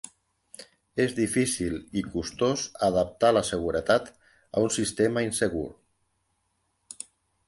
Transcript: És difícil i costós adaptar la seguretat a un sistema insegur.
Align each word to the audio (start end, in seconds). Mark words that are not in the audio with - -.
És 1.03 1.11
difícil 1.17 1.75
i 1.99 2.01
costós 2.15 2.63
adaptar 2.87 3.31
la 3.37 3.43
seguretat 3.49 4.09
a 4.31 4.63
un 4.69 4.73
sistema 4.79 5.23
insegur. 5.27 5.67